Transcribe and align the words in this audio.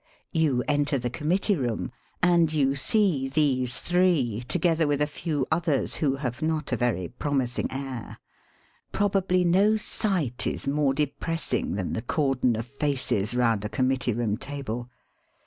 You 0.31 0.63
enter 0.67 0.97
the 0.97 1.11
Committee 1.11 1.55
room, 1.55 1.91
and 2.23 2.51
you 2.51 2.73
see 2.73 3.29
these 3.29 3.77
three, 3.77 4.41
together 4.47 4.87
with 4.87 4.99
a 4.99 5.05
few 5.05 5.45
others 5.51 5.97
who 5.97 6.15
have 6.15 6.41
not 6.41 6.71
a 6.71 6.75
very 6.75 7.07
promising 7.07 7.71
air. 7.71 8.17
(Probably 8.91 9.45
no 9.45 9.75
sight 9.77 10.47
is 10.47 10.67
more 10.67 10.95
depressing 10.95 11.75
than 11.75 11.93
the 11.93 12.01
cordon 12.01 12.55
of 12.55 12.65
faces 12.65 13.35
round 13.35 13.63
a 13.63 13.69
Com 13.69 13.89
mittee 13.89 14.17
room 14.17 14.37
table. 14.37 14.89